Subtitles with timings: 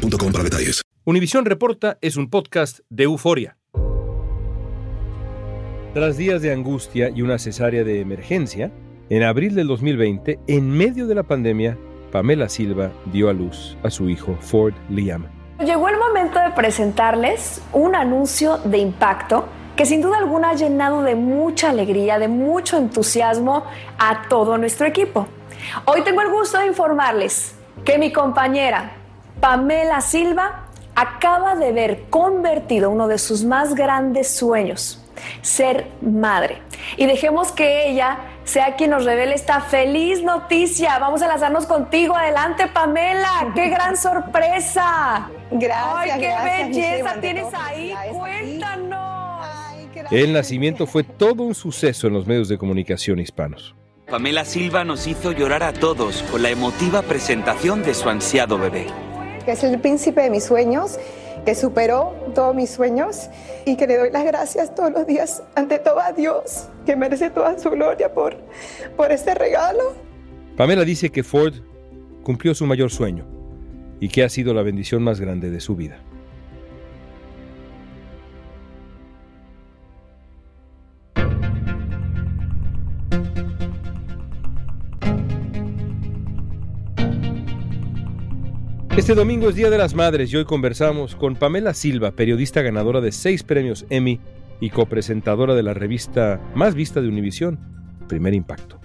[0.00, 0.82] boostmobile.com para detalles.
[1.04, 3.56] Univisión Reporta es un podcast de euforia.
[5.94, 8.70] Tras días de angustia y una cesárea de emergencia,
[9.08, 11.76] en abril del 2020, en medio de la pandemia,
[12.12, 15.26] Pamela Silva dio a luz a su hijo Ford Liam.
[15.58, 21.02] Llegó el momento de presentarles un anuncio de impacto que sin duda alguna ha llenado
[21.02, 23.64] de mucha alegría, de mucho entusiasmo
[23.98, 25.26] a todo nuestro equipo.
[25.86, 28.99] Hoy tengo el gusto de informarles que mi compañera
[29.40, 35.02] Pamela Silva acaba de ver convertido uno de sus más grandes sueños,
[35.40, 36.58] ser madre.
[36.98, 40.98] Y dejemos que ella sea quien nos revele esta feliz noticia.
[40.98, 42.14] Vamos a lanzarnos contigo.
[42.14, 43.50] Adelante, Pamela.
[43.54, 45.30] ¡Qué gran sorpresa!
[45.50, 46.16] Gracias.
[46.16, 47.94] ¡Ay, qué belleza tienes ahí!
[48.12, 49.00] Cuéntanos.
[50.10, 53.74] El nacimiento fue todo un suceso en los medios de comunicación hispanos.
[54.08, 58.86] Pamela Silva nos hizo llorar a todos con la emotiva presentación de su ansiado bebé
[59.44, 60.98] que es el príncipe de mis sueños,
[61.44, 63.28] que superó todos mis sueños
[63.64, 67.30] y que le doy las gracias todos los días ante todo a Dios, que merece
[67.30, 68.36] toda su gloria por,
[68.96, 69.94] por este regalo.
[70.56, 71.54] Pamela dice que Ford
[72.22, 73.24] cumplió su mayor sueño
[74.00, 76.00] y que ha sido la bendición más grande de su vida.
[88.96, 93.00] Este domingo es Día de las Madres y hoy conversamos con Pamela Silva, periodista ganadora
[93.00, 94.20] de seis premios Emmy
[94.60, 97.60] y copresentadora de la revista más vista de Univisión,
[98.08, 98.80] Primer Impacto.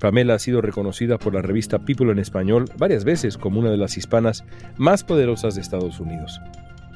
[0.00, 3.76] Pamela ha sido reconocida por la revista People en Español varias veces como una de
[3.76, 4.44] las hispanas
[4.78, 6.40] más poderosas de Estados Unidos.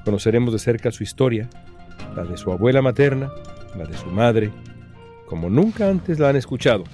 [0.07, 1.51] Conoceremos de cerca su historia,
[2.17, 3.31] la de su abuela materna,
[3.77, 4.51] la de su madre,
[5.27, 6.85] como nunca antes la han escuchado.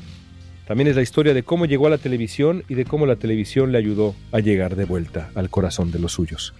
[0.70, 3.72] También es la historia de cómo llegó a la televisión y de cómo la televisión
[3.72, 6.54] le ayudó a llegar de vuelta al corazón de los suyos.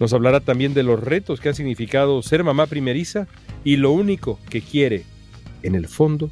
[0.00, 3.28] Nos hablará también de los retos que ha significado ser mamá primeriza
[3.62, 5.04] y lo único que quiere,
[5.62, 6.28] en el fondo,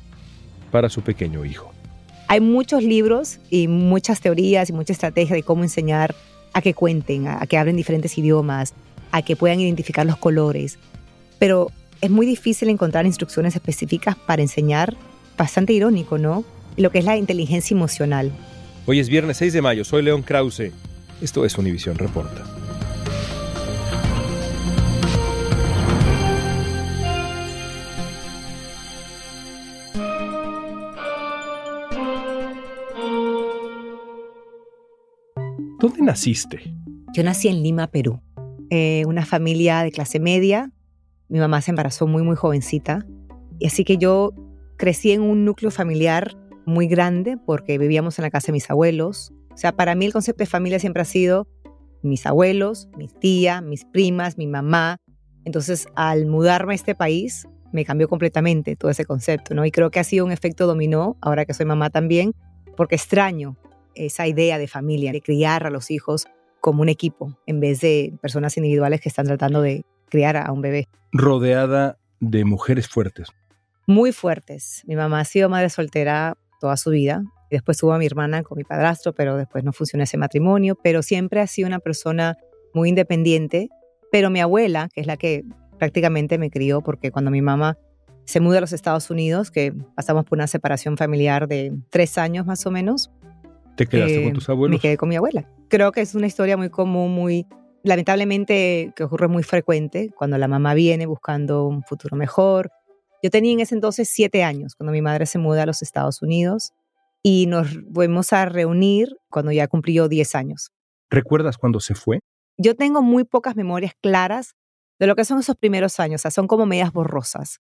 [0.72, 1.72] para su pequeño hijo.
[2.26, 6.16] Hay muchos libros y muchas teorías y mucha estrategia de cómo enseñar
[6.52, 8.74] a que cuenten, a que hablen diferentes idiomas,
[9.12, 10.80] a que puedan identificar los colores.
[11.38, 11.70] Pero
[12.00, 14.96] es muy difícil encontrar instrucciones específicas para enseñar,
[15.38, 16.44] bastante irónico, ¿no?
[16.76, 18.32] Lo que es la inteligencia emocional.
[18.86, 20.72] Hoy es viernes 6 de mayo, soy León Krause.
[21.20, 22.44] Esto es Univisión Reporta.
[35.80, 36.74] ¿Dónde naciste?
[37.14, 38.20] Yo nací en Lima, Perú.
[38.70, 40.72] Eh, una familia de clase media.
[41.28, 43.06] Mi mamá se embarazó muy, muy jovencita.
[43.58, 44.32] Y así que yo
[44.76, 46.36] crecí en un núcleo familiar
[46.66, 49.32] muy grande porque vivíamos en la casa de mis abuelos.
[49.52, 51.46] O sea, para mí el concepto de familia siempre ha sido
[52.02, 54.98] mis abuelos, mis tía, mis primas, mi mamá.
[55.44, 59.64] Entonces, al mudarme a este país, me cambió completamente todo ese concepto, ¿no?
[59.64, 62.32] Y creo que ha sido un efecto dominó, ahora que soy mamá también,
[62.76, 63.56] porque extraño
[63.94, 66.26] esa idea de familia, de criar a los hijos
[66.60, 70.62] como un equipo, en vez de personas individuales que están tratando de criar a un
[70.62, 70.88] bebé.
[71.12, 73.28] Rodeada de mujeres fuertes.
[73.86, 74.82] Muy fuertes.
[74.86, 77.22] Mi mamá ha sido madre soltera toda su vida.
[77.50, 80.78] Después tuvo a mi hermana con mi padrastro, pero después no funcionó ese matrimonio.
[80.82, 82.38] Pero siempre ha sido una persona
[82.72, 83.68] muy independiente.
[84.10, 85.44] Pero mi abuela, que es la que
[85.78, 87.76] prácticamente me crió, porque cuando mi mamá
[88.24, 92.46] se muda a los Estados Unidos, que pasamos por una separación familiar de tres años
[92.46, 93.12] más o menos.
[93.76, 94.74] ¿Te quedaste con eh, tus abuelos?
[94.74, 95.46] Me quedé con mi abuela.
[95.68, 97.46] Creo que es una historia muy común, muy
[97.82, 102.70] lamentablemente que ocurre muy frecuente cuando la mamá viene buscando un futuro mejor,
[103.24, 106.20] yo tenía en ese entonces siete años cuando mi madre se muda a los Estados
[106.20, 106.74] Unidos
[107.22, 110.72] y nos volvemos a reunir cuando ya cumplió diez años.
[111.08, 112.20] ¿Recuerdas cuando se fue?
[112.58, 114.56] Yo tengo muy pocas memorias claras
[114.98, 117.60] de lo que son esos primeros años, o sea, son como medias borrosas.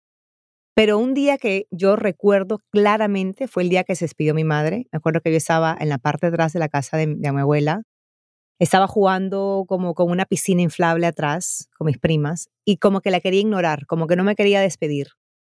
[0.76, 4.86] Pero un día que yo recuerdo claramente fue el día que se despidió mi madre.
[4.92, 7.32] Me acuerdo que yo estaba en la parte de atrás de la casa de, de
[7.32, 7.82] mi abuela.
[8.60, 13.18] Estaba jugando como con una piscina inflable atrás con mis primas y como que la
[13.18, 15.08] quería ignorar, como que no me quería despedir.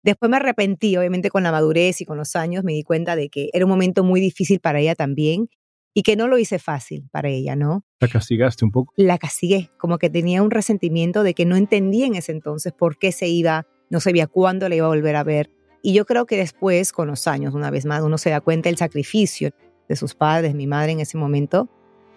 [0.03, 3.29] Después me arrepentí, obviamente con la madurez y con los años me di cuenta de
[3.29, 5.47] que era un momento muy difícil para ella también
[5.93, 7.85] y que no lo hice fácil para ella, ¿no?
[7.99, 8.93] ¿La castigaste un poco?
[8.97, 12.97] La castigué, como que tenía un resentimiento de que no entendía en ese entonces por
[12.97, 15.51] qué se iba, no sabía cuándo le iba a volver a ver.
[15.81, 18.69] Y yo creo que después, con los años, una vez más, uno se da cuenta
[18.69, 19.51] del sacrificio
[19.87, 21.69] de sus padres, mi madre en ese momento.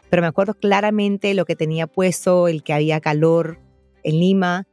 [0.09, 3.61] Pero me acuerdo claramente lo que tenía puesto, el que había calor
[4.03, 4.67] en Lima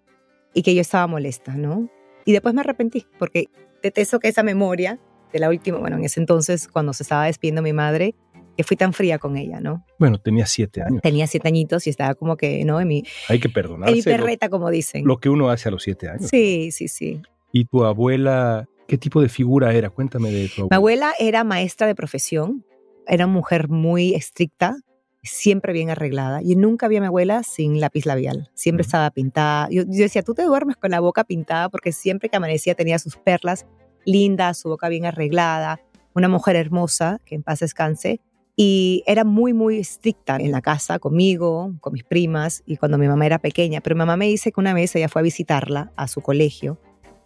[0.53, 1.89] y que yo estaba molesta, ¿no?
[2.25, 3.49] Y después me arrepentí, porque
[3.81, 4.99] detesto que esa memoria
[5.31, 8.15] de la última, bueno, en ese entonces, cuando se estaba despidiendo mi madre,
[8.55, 9.83] que fui tan fría con ella, ¿no?
[9.97, 11.01] Bueno, tenía siete años.
[11.01, 12.79] Tenía siete añitos y estaba como que, ¿no?
[12.79, 13.91] En mi, Hay que perdonarse.
[13.91, 15.05] en mi perreta, como dicen.
[15.05, 16.29] Lo que uno hace a los siete años.
[16.29, 17.21] Sí, sí, sí.
[17.51, 19.89] ¿Y tu abuela, qué tipo de figura era?
[19.89, 20.67] Cuéntame de tu abuela.
[20.71, 22.63] Mi abuela era maestra de profesión,
[23.07, 24.75] era mujer muy estricta,
[25.23, 26.41] siempre bien arreglada.
[26.41, 29.67] Yo nunca vi a mi abuela sin lápiz labial, siempre estaba pintada.
[29.69, 32.99] Yo, yo decía, tú te duermes con la boca pintada porque siempre que amanecía tenía
[32.99, 33.65] sus perlas
[34.05, 35.79] lindas, su boca bien arreglada,
[36.13, 38.19] una mujer hermosa, que en paz descanse.
[38.55, 43.07] Y era muy, muy estricta en la casa conmigo, con mis primas y cuando mi
[43.07, 43.81] mamá era pequeña.
[43.81, 46.77] Pero mi mamá me dice que una vez ella fue a visitarla a su colegio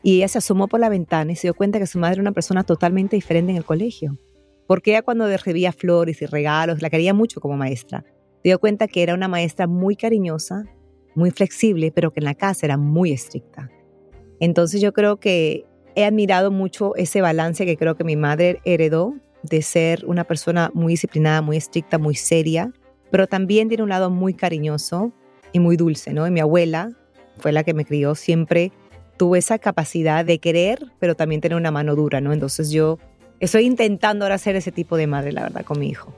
[0.04, 2.22] y ella se asomó por la ventana y se dio cuenta que su madre era
[2.22, 4.18] una persona totalmente diferente en el colegio.
[4.68, 8.04] Porque ella cuando recibía flores y regalos, la quería mucho como maestra.
[8.44, 10.66] Dio cuenta que era una maestra muy cariñosa,
[11.16, 13.72] muy flexible, pero que en la casa era muy estricta.
[14.40, 15.66] Entonces yo creo que
[15.96, 20.70] he admirado mucho ese balance que creo que mi madre heredó de ser una persona
[20.74, 22.72] muy disciplinada, muy estricta, muy seria,
[23.10, 25.12] pero también tiene un lado muy cariñoso
[25.54, 26.28] y muy dulce, ¿no?
[26.28, 26.92] Y mi abuela
[27.38, 28.72] fue la que me crió, siempre
[29.18, 32.34] tuvo esa capacidad de querer, pero también tener una mano dura, ¿no?
[32.34, 33.00] Entonces yo
[33.40, 36.14] estoy intentando ahora ser ese tipo de madre, la verdad, con mi hijo.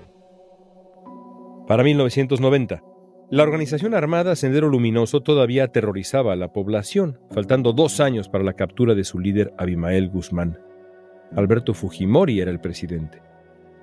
[1.68, 2.84] Para 1990,
[3.32, 8.54] la organización armada Sendero Luminoso todavía aterrorizaba a la población, faltando dos años para la
[8.54, 10.58] captura de su líder Abimael Guzmán.
[11.36, 13.22] Alberto Fujimori era el presidente.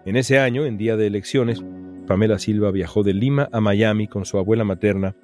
[0.05, 1.65] En ese año, en día de elecciones,
[2.09, 5.15] Pamela Silva viajó de Lima a Miami con su abuela materna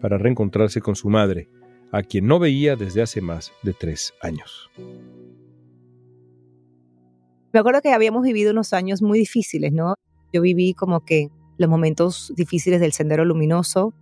[0.00, 1.50] para reencontrarse con su madre,
[1.92, 4.70] a quien no veía desde hace más de tres años.
[7.52, 9.94] Me acuerdo que habíamos vivido unos años muy difíciles, ¿no?
[10.32, 13.92] Yo viví como que los momentos difíciles del sendero luminoso.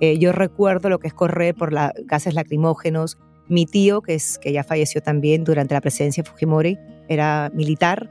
[0.00, 3.18] Eh, yo recuerdo lo que es correr por la, gases lacrimógenos.
[3.46, 6.78] Mi tío, que, es, que ya falleció también durante la presidencia de Fujimori,
[7.08, 8.08] era militar,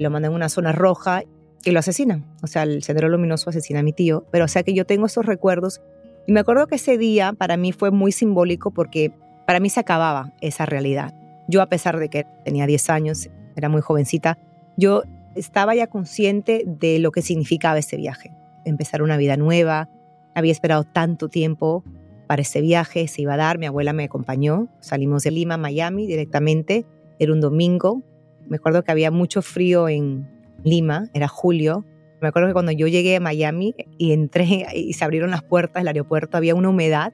[0.00, 1.22] lo mandan a una zona roja
[1.64, 2.26] y lo asesinan.
[2.42, 4.26] O sea, el sendero luminoso asesina a mi tío.
[4.32, 5.80] Pero o sea que yo tengo esos recuerdos.
[6.26, 9.12] Y me acuerdo que ese día para mí fue muy simbólico porque
[9.46, 11.14] para mí se acababa esa realidad.
[11.48, 14.38] Yo, a pesar de que tenía 10 años, era muy jovencita,
[14.76, 15.02] yo
[15.34, 18.32] estaba ya consciente de lo que significaba ese viaje.
[18.64, 19.88] Empezar una vida nueva.
[20.34, 21.84] Había esperado tanto tiempo
[22.26, 23.58] para ese viaje, se iba a dar.
[23.58, 24.68] Mi abuela me acompañó.
[24.80, 26.86] Salimos de Lima a Miami directamente.
[27.18, 28.02] Era un domingo.
[28.48, 30.28] Me acuerdo que había mucho frío en
[30.64, 31.84] Lima, era julio.
[32.20, 35.80] Me acuerdo que cuando yo llegué a Miami y entré y se abrieron las puertas
[35.80, 37.12] del aeropuerto, había una humedad,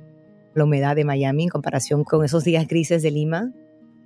[0.55, 3.53] la humedad de Miami en comparación con esos días grises de Lima.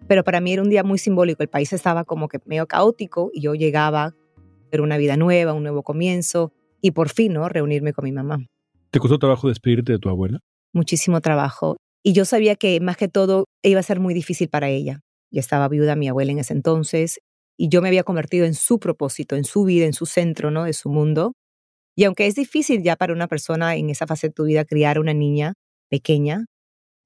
[0.08, 1.42] Pero para mí era un día muy simbólico.
[1.42, 4.14] El país estaba como que medio caótico y yo llegaba,
[4.70, 7.48] era una vida nueva, un nuevo comienzo y por fin, ¿no?
[7.48, 8.38] Reunirme con mi mamá.
[8.90, 10.40] ¿Te costó trabajo despedirte de tu abuela?
[10.72, 11.76] Muchísimo trabajo.
[12.02, 15.00] Y yo sabía que más que todo iba a ser muy difícil para ella.
[15.30, 17.20] Ya estaba viuda mi abuela en ese entonces
[17.56, 20.64] y yo me había convertido en su propósito, en su vida, en su centro, ¿no?
[20.64, 21.32] De su mundo.
[21.96, 24.98] Y aunque es difícil ya para una persona en esa fase de tu vida criar
[24.98, 25.54] una niña
[25.88, 26.46] pequeña,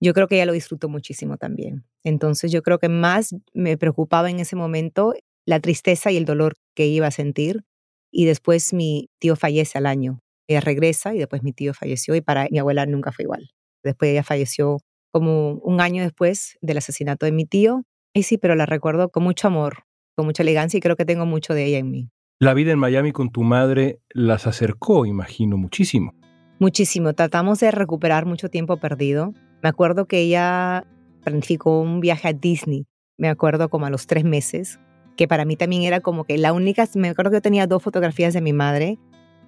[0.00, 1.84] yo creo que ella lo disfrutó muchísimo también.
[2.04, 5.14] Entonces yo creo que más me preocupaba en ese momento
[5.46, 7.64] la tristeza y el dolor que iba a sentir.
[8.12, 10.20] Y después mi tío fallece al año.
[10.48, 13.50] Ella regresa y después mi tío falleció y para mi abuela nunca fue igual.
[13.82, 14.78] Después ella falleció
[15.12, 17.82] como un año después del asesinato de mi tío.
[18.14, 19.84] Y sí, pero la recuerdo con mucho amor,
[20.14, 22.10] con mucha elegancia y creo que tengo mucho de ella en mí.
[22.38, 26.12] La vida en Miami con tu madre las acercó, imagino, muchísimo.
[26.58, 27.14] Muchísimo.
[27.14, 29.32] Tratamos de recuperar mucho tiempo perdido.
[29.66, 30.86] Me acuerdo que ella
[31.24, 32.86] planificó un viaje a Disney.
[33.18, 34.78] Me acuerdo como a los tres meses,
[35.16, 37.82] que para mí también era como que la única, me acuerdo que yo tenía dos
[37.82, 38.96] fotografías de mi madre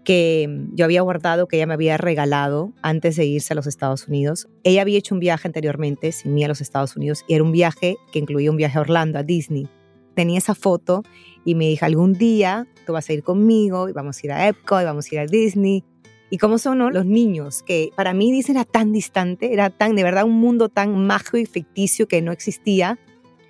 [0.02, 4.08] que yo había guardado, que ella me había regalado antes de irse a los Estados
[4.08, 4.48] Unidos.
[4.64, 7.52] Ella había hecho un viaje anteriormente sin mí a los Estados Unidos y era un
[7.52, 9.68] viaje que incluía un viaje a Orlando, a Disney.
[10.16, 11.04] Tenía esa foto
[11.44, 14.48] y me dijo, algún día tú vas a ir conmigo y vamos a ir a
[14.48, 15.84] Epcot y vamos a ir a Disney.
[16.30, 16.90] Y cómo son ¿no?
[16.90, 20.68] los niños, que para mí dicen era tan distante, era tan, de verdad, un mundo
[20.68, 22.98] tan mágico y ficticio que no existía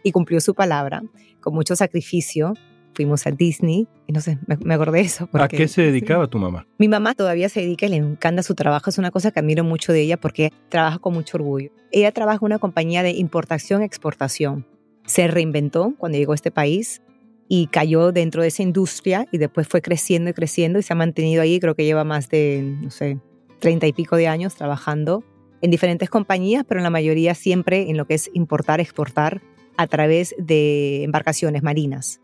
[0.03, 1.03] y cumplió su palabra
[1.41, 2.55] con mucho sacrificio
[2.99, 5.29] fuimos a Disney y no sé, me, me acordé de eso.
[5.33, 6.67] ¿A qué se dedicaba tu mamá?
[6.79, 9.63] Mi mamá todavía se dedica y le encanta su trabajo, es una cosa que admiro
[9.63, 11.71] mucho de ella porque trabaja con mucho orgullo.
[11.93, 14.67] Ella trabaja en una compañía de importación-exportación.
[15.07, 17.01] Se reinventó cuando llegó a este país
[17.49, 20.97] y cayó dentro de esa industria y después fue creciendo y creciendo y se ha
[20.97, 21.59] mantenido ahí.
[21.59, 23.19] Creo que lleva más de, no sé,
[23.59, 25.25] treinta y pico de años trabajando
[25.63, 29.41] en diferentes compañías, pero en la mayoría siempre en lo que es importar, exportar
[29.77, 32.21] a través de embarcaciones marinas.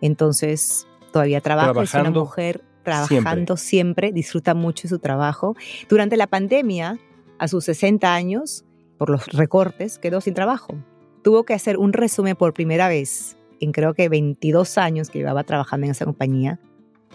[0.00, 4.12] Entonces, todavía trabaja, es una mujer trabajando siempre.
[4.12, 5.56] disfruta mucho su trabajo.
[5.88, 6.98] Durante la pandemia,
[7.38, 8.64] a sus 60 años,
[8.98, 10.74] por los recortes, quedó sin trabajo.
[11.22, 13.36] Tuvo que hacer un resumen por primera vez
[13.72, 16.58] creo que 22 años que llevaba trabajando en esa compañía.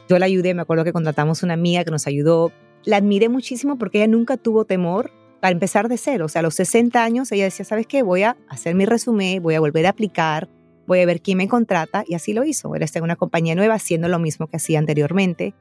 [0.09, 2.51] Yo la ayudé, me acuerdo que contratamos una amiga que nos ayudó.
[2.83, 6.25] La admiré muchísimo porque ella nunca tuvo temor para empezar de cero.
[6.25, 8.03] O sea, a los 60 años ella decía, ¿sabes qué?
[8.03, 10.49] Voy a hacer mi resumen, voy a volver a aplicar,
[10.87, 12.75] voy a ver quién me contrata y así lo hizo.
[12.75, 15.53] Era en una compañía nueva haciendo lo mismo que hacía anteriormente.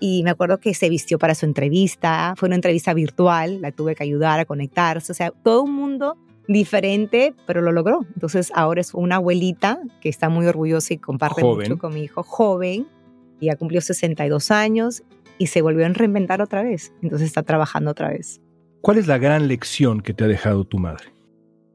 [0.00, 3.94] Y me acuerdo que se vistió para su entrevista, fue una entrevista virtual, la tuve
[3.94, 6.16] que ayudar a conectarse, o sea, todo un mundo
[6.48, 8.06] diferente, pero lo logró.
[8.14, 12.22] Entonces ahora es una abuelita que está muy orgullosa y comparte mucho con mi hijo,
[12.22, 12.86] joven,
[13.40, 15.02] ya cumplió 62 años
[15.38, 16.92] y se volvió a reinventar otra vez.
[17.02, 18.40] Entonces está trabajando otra vez.
[18.80, 21.04] ¿Cuál es la gran lección que te ha dejado tu madre?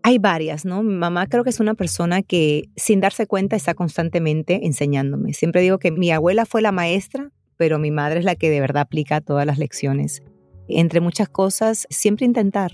[0.04, 0.84] Hay varias, ¿no?
[0.84, 5.34] Mi mamá creo que es una persona que sin darse cuenta está constantemente enseñándome.
[5.34, 8.62] Siempre digo que mi abuela fue la maestra, pero mi madre es la que de
[8.62, 10.24] verdad aplica todas las lecciones.
[10.70, 12.72] Entre muchas cosas, siempre intentar.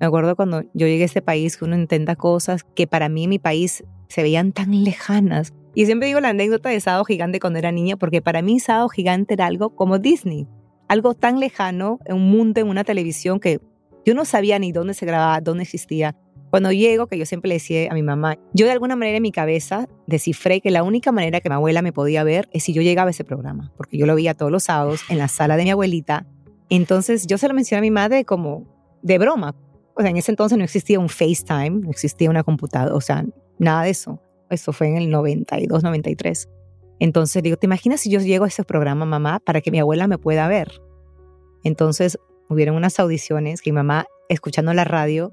[0.00, 3.24] Me acuerdo cuando yo llegué a este país que uno intenta cosas que para mí
[3.24, 5.52] en mi país se veían tan lejanas.
[5.74, 8.88] Y siempre digo la anécdota de Sado Gigante cuando era niña, porque para mí Sado
[8.88, 10.46] Gigante era algo como Disney,
[10.88, 13.60] algo tan lejano, un mundo, en una televisión que
[14.04, 16.16] yo no sabía ni dónde se grababa, dónde existía.
[16.50, 19.22] Cuando llego, que yo siempre le decía a mi mamá, yo de alguna manera en
[19.22, 22.74] mi cabeza descifré que la única manera que mi abuela me podía ver es si
[22.74, 25.56] yo llegaba a ese programa, porque yo lo veía todos los sábados en la sala
[25.56, 26.26] de mi abuelita.
[26.68, 28.66] Entonces yo se lo mencioné a mi madre como
[29.00, 29.54] de broma.
[29.94, 33.24] O sea, en ese entonces no existía un FaceTime, no existía una computadora, o sea,
[33.58, 34.20] nada de eso.
[34.50, 36.48] Eso fue en el 92, 93.
[36.98, 40.06] Entonces digo, ¿te imaginas si yo llego a ese programa, mamá, para que mi abuela
[40.06, 40.80] me pueda ver?
[41.64, 42.18] Entonces
[42.48, 45.32] hubieron unas audiciones que mi mamá, escuchando la radio,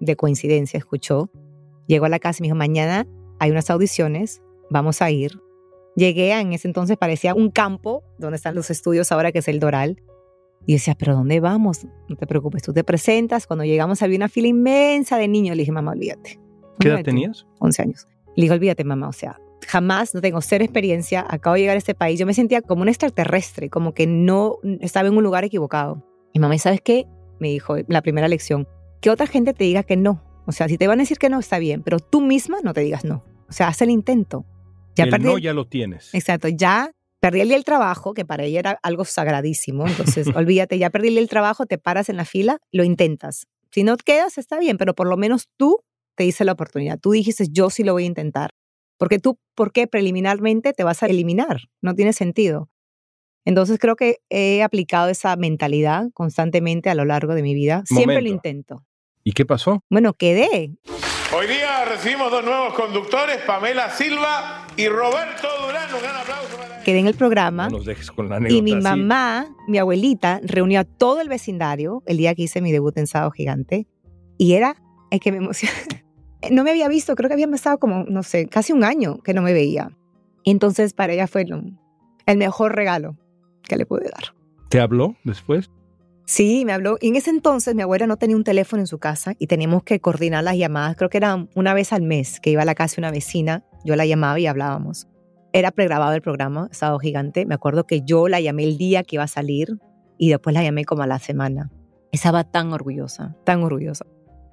[0.00, 1.30] de coincidencia, escuchó.
[1.86, 3.06] Llegó a la casa y me dijo, mañana
[3.38, 5.40] hay unas audiciones, vamos a ir.
[5.96, 9.48] Llegué a, en ese entonces parecía un campo donde están los estudios ahora, que es
[9.48, 10.00] el Doral.
[10.68, 11.86] Y decía, ¿pero dónde vamos?
[12.10, 13.46] No te preocupes, tú te presentas.
[13.46, 15.56] Cuando llegamos había una fila inmensa de niños.
[15.56, 16.38] Le dije, mamá, olvídate.
[16.78, 17.46] ¿Qué edad tenías?
[17.60, 18.06] 11 años.
[18.36, 21.78] Le dije, olvídate, mamá, o sea, jamás, no tengo cero experiencia, acabo de llegar a
[21.78, 22.20] este país.
[22.20, 26.04] Yo me sentía como un extraterrestre, como que no estaba en un lugar equivocado.
[26.34, 27.06] Y mamá, ¿sabes qué?
[27.40, 28.68] Me dijo la primera lección,
[29.00, 30.22] que otra gente te diga que no.
[30.44, 32.74] O sea, si te van a decir que no, está bien, pero tú misma no
[32.74, 33.24] te digas no.
[33.48, 34.44] O sea, haz el intento.
[34.96, 36.14] Ya el no ya lo tienes.
[36.14, 39.86] Exacto, ya perdí el trabajo, que para ella era algo sagradísimo.
[39.86, 43.46] Entonces, olvídate, ya perdí el trabajo, te paras en la fila, lo intentas.
[43.70, 45.84] Si no quedas, está bien, pero por lo menos tú
[46.16, 46.98] te dices la oportunidad.
[46.98, 48.50] Tú dijiste, yo sí lo voy a intentar.
[48.98, 51.68] Porque tú, ¿por qué preliminarmente te vas a eliminar?
[51.80, 52.68] No tiene sentido.
[53.44, 57.82] Entonces creo que he aplicado esa mentalidad constantemente a lo largo de mi vida.
[57.86, 58.84] Siempre lo intento.
[59.22, 59.84] ¿Y qué pasó?
[59.88, 60.72] Bueno, quedé.
[61.34, 65.92] Hoy día recibimos dos nuevos conductores, Pamela Silva y Roberto Durán.
[65.92, 67.68] Un gran aplauso para Quedé en el programa.
[67.68, 71.28] No nos dejes con la anécdota, y mi mamá, mi abuelita, reunió a todo el
[71.28, 73.88] vecindario el día que hice mi debut en Sábado Gigante.
[74.38, 74.76] Y era
[75.10, 75.74] es que me emocionó.
[76.52, 79.34] No me había visto, creo que había pasado como, no sé, casi un año que
[79.34, 79.90] no me veía.
[80.44, 81.44] Entonces para ella fue
[82.26, 83.16] el mejor regalo
[83.64, 84.36] que le pude dar.
[84.68, 85.68] ¿Te habló después?
[86.28, 86.98] Sí, me habló.
[87.00, 89.82] Y en ese entonces mi abuela no tenía un teléfono en su casa y teníamos
[89.82, 90.94] que coordinar las llamadas.
[90.94, 93.64] Creo que era una vez al mes que iba a la casa de una vecina,
[93.82, 95.08] yo la llamaba y hablábamos.
[95.54, 97.46] Era pregrabado el programa, Sábado Gigante.
[97.46, 99.78] Me acuerdo que yo la llamé el día que iba a salir
[100.18, 101.70] y después la llamé como a la semana.
[102.12, 104.04] Estaba tan orgullosa, tan orgullosa.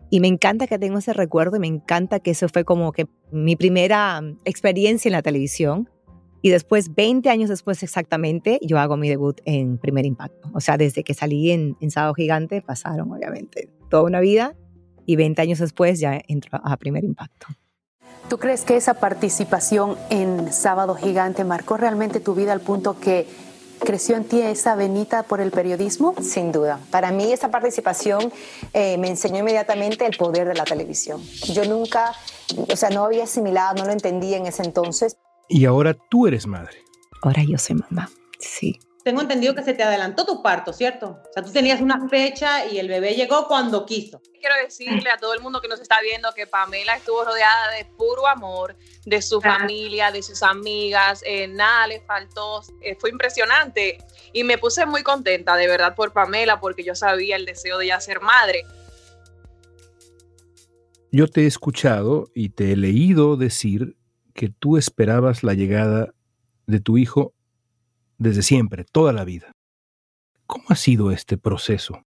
[0.10, 3.08] Y me encanta que tengo ese recuerdo y me encanta que eso fue como que
[3.34, 5.90] mi primera experiencia en la televisión
[6.46, 10.48] y después, 20 años después exactamente, yo hago mi debut en Primer Impacto.
[10.54, 14.54] O sea, desde que salí en, en Sábado Gigante, pasaron obviamente toda una vida
[15.08, 17.48] y 20 años después ya entro a Primer Impacto.
[18.30, 23.26] ¿Tú crees que esa participación en Sábado Gigante marcó realmente tu vida al punto que
[23.80, 26.14] creció en ti esa venita por el periodismo?
[26.22, 26.80] Sin duda.
[26.92, 28.32] Para mí esa participación
[28.72, 31.24] eh, me enseñó inmediatamente el poder de la televisión.
[31.54, 32.14] Yo nunca,
[32.72, 35.18] o sea, no había asimilado, no lo entendía en ese entonces.
[35.48, 36.84] Y ahora tú eres madre.
[37.22, 38.10] Ahora yo soy mamá,
[38.40, 38.80] sí.
[39.06, 41.22] Tengo entendido que se te adelantó tu parto, ¿cierto?
[41.30, 44.20] O sea, tú tenías una fecha y el bebé llegó cuando quiso.
[44.40, 47.86] Quiero decirle a todo el mundo que nos está viendo que Pamela estuvo rodeada de
[47.86, 48.76] puro amor,
[49.06, 54.00] de su familia, de sus amigas, eh, nada le faltó, eh, fue impresionante
[54.34, 57.86] y me puse muy contenta de verdad por Pamela porque yo sabía el deseo de
[57.86, 58.64] ella ser madre.
[61.12, 63.96] Yo te he escuchado y te he leído decir
[64.36, 66.14] que tú esperabas la llegada
[66.68, 67.34] de tu hijo
[68.18, 69.52] desde siempre, toda la vida.
[70.46, 72.04] ¿Cómo ha sido este proceso?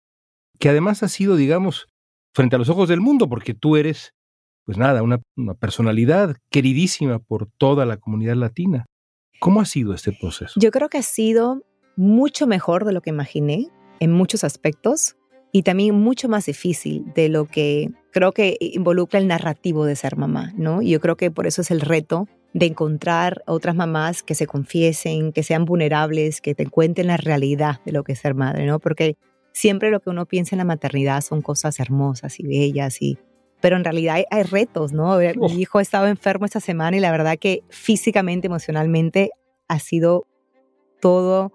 [0.59, 1.87] Que además ha sido, digamos,
[2.33, 4.14] frente a los ojos del mundo, porque tú eres,
[4.64, 8.87] pues nada, una, una personalidad queridísima por toda la comunidad latina.
[9.38, 10.59] ¿Cómo ha sido este proceso?
[10.59, 11.62] Yo creo que ha sido
[11.97, 13.69] mucho mejor de lo que imaginé
[14.00, 15.16] en muchos aspectos
[15.52, 20.16] y también mucho más difícil de lo que creo que involucra el narrativo de ser
[20.16, 20.80] mamá, ¿no?
[20.80, 24.47] Y yo creo que por eso es el reto de encontrar otras mamás que se
[24.47, 28.66] confiesen, que sean vulnerables, que te cuenten la realidad de lo que es ser madre,
[28.66, 28.78] ¿no?
[28.78, 29.16] Porque
[29.52, 33.18] siempre lo que uno piensa en la maternidad son cosas hermosas y bellas y
[33.61, 35.16] pero en realidad hay, retos, ¿no?
[35.18, 39.30] Mi hijo estaba enfermo esta semana y la verdad que físicamente, emocionalmente
[39.68, 40.26] ha sido
[41.00, 41.50] todo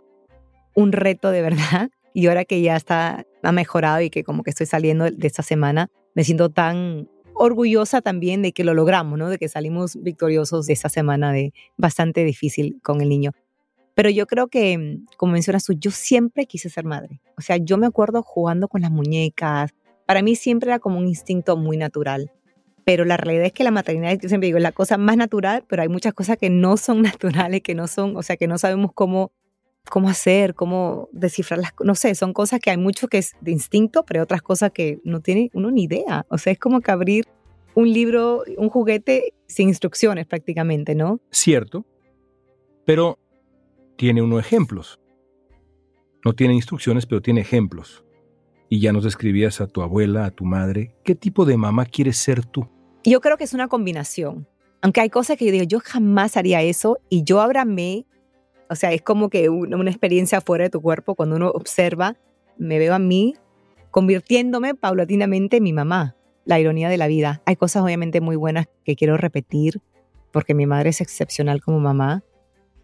[0.74, 1.90] un reto de verdad.
[2.12, 5.44] Y ahora que ya está, ha mejorado y que como que estoy saliendo de esta
[5.44, 9.30] semana, me siento tan orgullosa también de que lo logramos, ¿no?
[9.30, 13.32] De que salimos victoriosos de esta semana de bastante difícil con el niño.
[13.96, 17.22] Pero yo creo que, como mencionas tú, yo siempre quise ser madre.
[17.38, 19.72] O sea, yo me acuerdo jugando con las muñecas.
[20.06, 22.32] Para mí siempre era como un instinto muy natural.
[22.86, 25.64] Pero la realidad es que la maternidad, yo siempre digo, es la cosa más natural,
[25.68, 28.58] pero hay muchas cosas que no son naturales, que no son, o sea, que no
[28.58, 29.32] sabemos cómo
[29.90, 33.52] cómo hacer, cómo descifrar las no sé, son cosas que hay mucho que es de
[33.52, 36.26] instinto, pero hay otras cosas que no tiene uno ni idea.
[36.30, 37.26] O sea, es como que abrir
[37.76, 41.20] un libro, un juguete sin instrucciones prácticamente, ¿no?
[41.32, 41.86] Cierto,
[42.86, 43.20] pero
[43.98, 45.00] tiene uno ejemplos.
[46.26, 48.04] No tiene instrucciones, pero tiene ejemplos.
[48.68, 50.96] Y ya nos describías a tu abuela, a tu madre.
[51.04, 52.68] ¿Qué tipo de mamá quieres ser tú?
[53.04, 54.48] Yo creo que es una combinación.
[54.82, 58.06] Aunque hay cosas que yo digo, yo jamás haría eso y yo me
[58.70, 62.16] o sea, es como que una experiencia fuera de tu cuerpo cuando uno observa,
[62.58, 63.36] me veo a mí
[63.92, 66.16] convirtiéndome paulatinamente en mi mamá.
[66.46, 67.42] La ironía de la vida.
[67.46, 69.82] Hay cosas obviamente muy buenas que quiero repetir
[70.32, 72.24] porque mi madre es excepcional como mamá.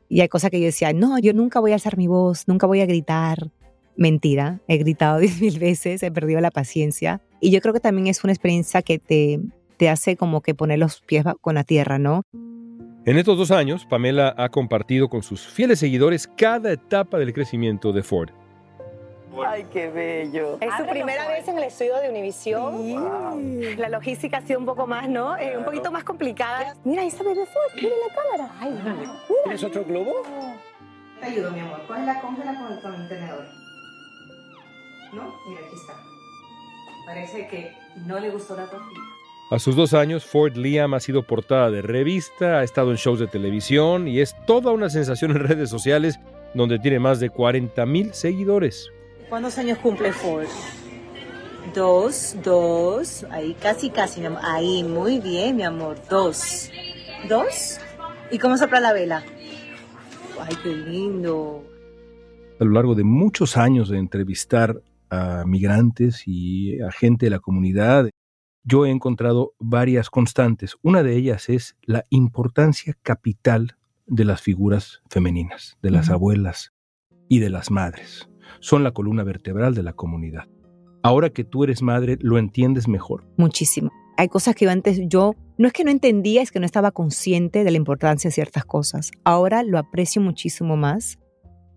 [0.09, 2.67] Y hay cosas que yo decía, no, yo nunca voy a alzar mi voz, nunca
[2.67, 3.51] voy a gritar.
[3.95, 7.21] Mentira, he gritado diez mil veces, he perdido la paciencia.
[7.39, 9.39] Y yo creo que también es una experiencia que te,
[9.77, 12.23] te hace como que poner los pies con la tierra, ¿no?
[13.05, 17.93] En estos dos años, Pamela ha compartido con sus fieles seguidores cada etapa del crecimiento
[17.93, 18.31] de Ford.
[19.45, 20.57] Ay, qué bello.
[20.59, 23.77] Es su primera vez en el estudio de Univision.
[23.77, 25.37] La logística ha sido un poco más, ¿no?
[25.37, 26.73] Eh, un poquito más complicada.
[26.83, 27.75] Mira, ahí está Bebé Ford.
[27.75, 28.55] Mira la cámara.
[28.59, 29.21] Ay, mira.
[29.43, 30.23] ¿Tienes otro globo?
[31.19, 31.81] Te ayudo, mi amor.
[31.87, 33.45] Cógela, cógela con con el tenedor.
[35.13, 35.35] ¿No?
[35.47, 35.93] Mira, aquí está.
[37.05, 37.71] Parece que
[38.07, 39.01] no le gustó la tortilla.
[39.51, 43.19] A sus dos años, Ford Liam ha sido portada de revista, ha estado en shows
[43.19, 46.19] de televisión y es toda una sensación en redes sociales
[46.55, 48.89] donde tiene más de 40 mil seguidores.
[49.29, 50.47] ¿Cuántos años cumple Ford?
[51.75, 54.41] Dos, dos, ahí casi, casi, mi amor.
[54.43, 56.71] Ahí, muy bien, mi amor, dos.
[57.29, 57.79] ¿Dos?
[58.31, 59.23] ¿Y cómo sopla la vela?
[60.39, 61.63] Ay, qué lindo.
[62.59, 64.81] A lo largo de muchos años de entrevistar
[65.11, 68.09] a migrantes y a gente de la comunidad,
[68.65, 70.75] yo he encontrado varias constantes.
[70.81, 76.73] Una de ellas es la importancia capital de las figuras femeninas, de las abuelas
[77.29, 78.27] y de las madres.
[78.59, 80.45] Son la columna vertebral de la comunidad.
[81.03, 83.27] Ahora que tú eres madre, lo entiendes mejor.
[83.37, 83.91] Muchísimo.
[84.17, 87.63] Hay cosas que antes yo, no es que no entendía, es que no estaba consciente
[87.63, 89.11] de la importancia de ciertas cosas.
[89.23, 91.19] Ahora lo aprecio muchísimo más.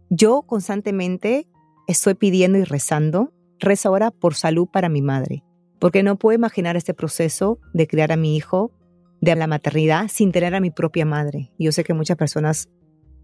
[0.09, 1.47] Yo constantemente
[1.87, 3.35] estoy pidiendo y rezando.
[3.59, 5.45] Rezo ahora por salud para mi madre
[5.79, 8.73] porque no puedo imaginar este proceso de criar a mi hijo
[9.21, 11.51] de la maternidad sin tener a mi propia madre.
[11.59, 12.69] Yo sé que muchas personas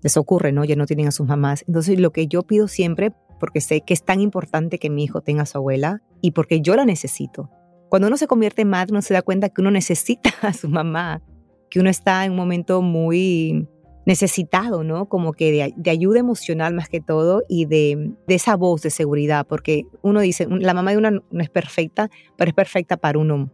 [0.02, 0.64] les ocurre, ¿no?
[0.64, 1.64] Ya no tienen a sus mamás.
[1.66, 5.20] Entonces, lo que yo pido siempre, porque sé que es tan importante que mi hijo
[5.20, 7.50] tenga a su abuela y porque yo la necesito.
[7.88, 10.68] Cuando uno se convierte en madre, uno se da cuenta que uno necesita a su
[10.68, 11.22] mamá,
[11.70, 13.68] que uno está en un momento muy
[14.06, 15.06] necesitado, ¿no?
[15.06, 19.86] Como que de, ayuda emocional más que todo y de, esa voz de seguridad, porque
[20.02, 23.50] uno dice, la mamá de una no es perfecta, pero es perfecta para uno.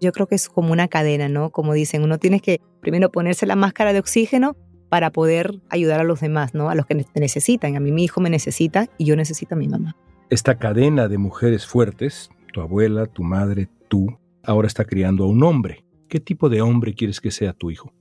[0.00, 1.50] Yo creo que es como una cadena, ¿no?
[1.50, 4.56] Como dicen, uno tiene que primero ponerse la máscara de oxígeno
[4.88, 6.68] para poder ayudar a los demás, ¿no?
[6.68, 7.76] A los que te necesitan.
[7.76, 9.96] A mí mi hijo me necesita y yo necesito a mi mamá.
[10.28, 15.42] Esta cadena de mujeres fuertes, tu abuela, tu madre, tú, ahora está criando a un
[15.44, 15.84] hombre.
[16.08, 17.92] ¿Qué tipo de hombre quieres que sea tu hijo?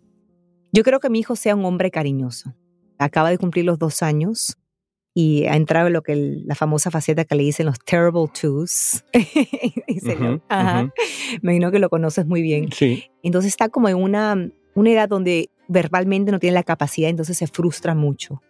[0.72, 2.54] Yo creo que mi hijo sea un hombre cariñoso.
[2.98, 4.58] Acaba de cumplir los dos años
[5.14, 9.04] y ha entrado en lo que la famosa faceta que le dicen los terrible twos.
[10.48, 10.84] Ajá.
[11.42, 12.72] Me imagino que lo conoces muy bien.
[12.72, 13.06] Sí.
[13.22, 17.48] Entonces está como en una, una edad donde verbalmente no tiene la capacidad, entonces se
[17.48, 18.42] frustra mucho.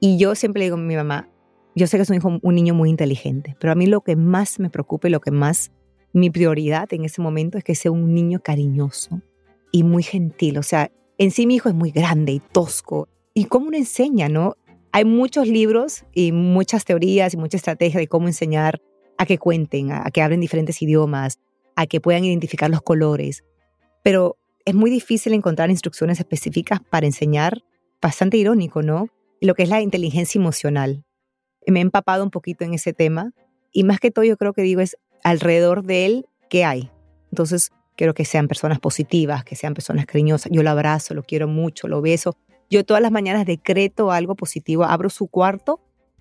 [0.00, 1.28] Y yo siempre le digo a mi mamá,
[1.74, 4.16] yo sé que es un hijo, un niño muy inteligente, pero a mí lo que
[4.16, 5.70] más me preocupa y lo que más
[6.12, 9.22] mi prioridad en ese momento es que sea un niño cariñoso
[9.70, 10.58] y muy gentil.
[10.58, 13.08] O sea, en sí mi hijo es muy grande y tosco.
[13.34, 14.56] ¿Y cómo uno enseña, no?
[14.92, 18.80] Hay muchos libros y muchas teorías y mucha estrategia de cómo enseñar
[19.16, 21.38] a que cuenten, a que hablen diferentes idiomas,
[21.76, 23.44] a que puedan identificar los colores.
[24.02, 27.62] Pero es muy difícil encontrar instrucciones específicas para enseñar,
[28.00, 29.08] bastante irónico, ¿no?
[29.40, 31.04] Lo que es la inteligencia emocional.
[31.66, 33.32] Me he empapado un poquito en ese tema
[33.72, 36.90] y más que todo yo creo que digo es alrededor de él, ¿qué hay?
[37.30, 40.50] Entonces, quiero que sean personas positivas, que sean personas cariñosas.
[40.52, 42.36] Yo lo abrazo, lo quiero mucho, lo beso.
[42.70, 45.80] Yo todas las mañanas decreto algo positivo, abro su cuarto,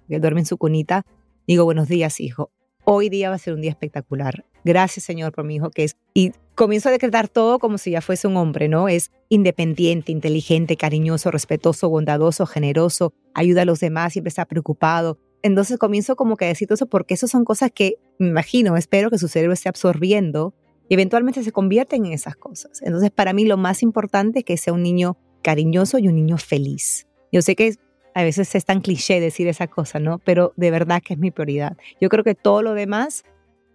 [0.10, 1.06] él duerme en su cunita,
[1.48, 2.52] digo buenos días, hijo.
[2.84, 4.44] Hoy día va a ser un día espectacular.
[4.64, 5.98] Gracias, Señor, por mi hijo que es.
[6.14, 8.90] Y comienzo a decretar todo como si ya fuese un hombre, ¿no?
[8.90, 15.20] Es independiente, inteligente, cariñoso, respetuoso, bondadoso, generoso, ayuda a los demás, siempre está preocupado.
[15.44, 18.78] Entonces comienzo como que a decir todo eso porque eso son cosas que me imagino,
[18.78, 20.54] espero que su cerebro esté absorbiendo
[20.92, 22.82] y eventualmente se convierten en esas cosas.
[22.82, 26.38] Entonces para mí lo más importante es que sea un niño cariñoso y un niño
[26.38, 27.08] feliz.
[27.32, 27.76] Yo sé que
[28.14, 30.20] a veces es tan cliché decir esa cosa, ¿no?
[30.20, 31.78] Pero de verdad que es mi prioridad.
[32.02, 33.24] Yo creo que todo lo demás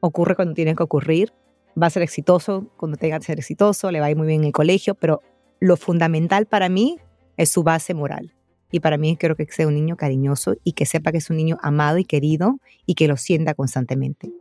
[0.01, 1.33] ocurre cuando tiene que ocurrir.
[1.81, 4.43] Va a ser exitoso cuando tenga que ser exitoso, le va a ir muy bien
[4.43, 5.23] en el colegio, pero
[5.59, 6.99] lo fundamental para mí
[7.39, 8.35] es su base moral.
[8.71, 11.39] Y para mí creo que sea un niño cariñoso y que sepa que es un
[11.39, 14.35] niño amado y querido y que lo sienta constantemente.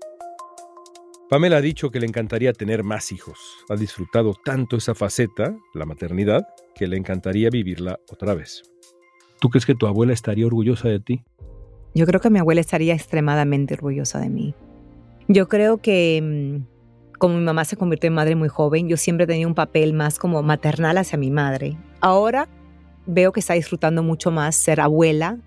[1.28, 3.40] Pamela ha dicho que le encantaría tener más hijos.
[3.70, 8.62] Ha disfrutado tanto esa faceta, la maternidad, que le encantaría vivirla otra vez.
[9.40, 11.24] ¿Tú crees que tu abuela estaría orgullosa de ti?
[11.96, 14.54] Yo creo que mi abuela estaría extremadamente orgullosa de mí.
[15.28, 19.26] Yo creo que mm, como mi mamá se convirtió en madre muy joven, yo siempre
[19.26, 21.76] tenía un papel más como maternal hacia mi madre.
[22.02, 22.48] Ahora
[23.08, 25.40] veo que está disfrutando mucho más ser abuela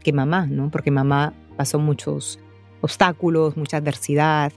[0.00, 0.70] que mamá, ¿no?
[0.70, 2.38] Porque mamá pasó muchos
[2.82, 4.52] obstáculos, mucha adversidad.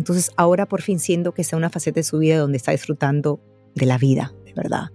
[0.00, 3.38] Entonces ahora por fin siento que sea una faceta de su vida donde está disfrutando
[3.74, 4.86] de la vida, de verdad,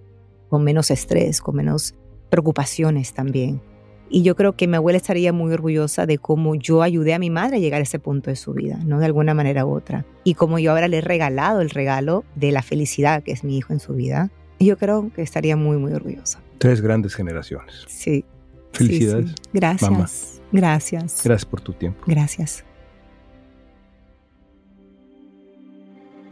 [0.48, 1.94] con menos estrés, con menos
[2.28, 3.62] preocupaciones también.
[4.10, 7.30] Y yo creo que mi abuela estaría muy orgullosa de cómo yo ayudé a mi
[7.30, 8.98] madre a llegar a ese punto de su vida, ¿no?
[8.98, 10.04] De alguna manera u otra.
[10.24, 13.56] Y como yo ahora le he regalado el regalo de la felicidad que es mi
[13.56, 14.32] hijo en su vida.
[14.58, 16.42] Yo creo que estaría muy, muy orgullosa.
[16.58, 17.84] Tres grandes generaciones.
[17.86, 18.24] Sí.
[18.72, 19.36] Felicidades.
[19.52, 19.88] Gracias.
[19.88, 20.06] Mamá.
[20.50, 21.20] Gracias.
[21.22, 22.02] Gracias por tu tiempo.
[22.08, 22.64] Gracias.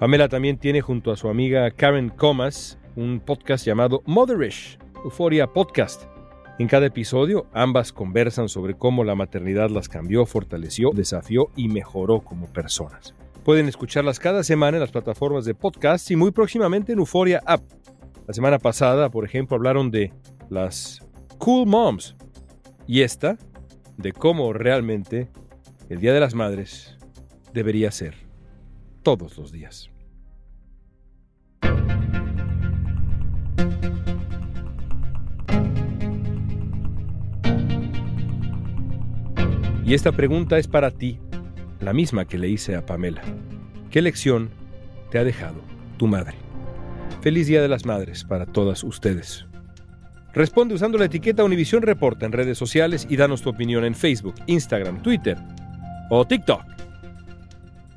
[0.04, 6.02] Pamela también tiene junto a su amiga Karen Comas un podcast llamado Motherish, Euphoria Podcast.
[6.58, 12.20] En cada episodio, ambas conversan sobre cómo la maternidad las cambió, fortaleció, desafió y mejoró
[12.20, 13.14] como personas.
[13.44, 17.62] Pueden escucharlas cada semana en las plataformas de podcast y muy próximamente en Euphoria App.
[18.26, 20.12] La semana pasada, por ejemplo, hablaron de
[20.50, 21.00] las
[21.38, 22.14] Cool Moms
[22.86, 23.38] y esta
[23.96, 25.30] de cómo realmente
[25.88, 26.98] el Día de las Madres
[27.54, 28.16] debería ser
[29.02, 29.93] todos los días.
[39.86, 41.18] Y esta pregunta es para ti,
[41.80, 43.22] la misma que le hice a Pamela.
[43.90, 44.48] ¿Qué lección
[45.10, 45.60] te ha dejado
[45.98, 46.34] tu madre?
[47.20, 49.44] Feliz Día de las Madres para todas ustedes.
[50.32, 54.34] Responde usando la etiqueta Univisión Reporta en redes sociales y danos tu opinión en Facebook,
[54.46, 55.36] Instagram, Twitter
[56.08, 56.62] o TikTok.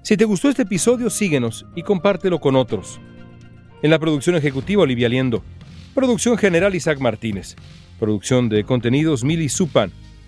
[0.02, 3.00] Si te gustó este episodio, síguenos y compártelo con otros.
[3.82, 5.42] En la producción ejecutiva, Olivia Liendo.
[5.96, 7.56] Producción general, Isaac Martínez.
[7.98, 9.92] Producción de contenidos, Mili Supan.